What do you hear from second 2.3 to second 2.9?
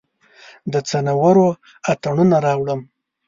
راوړم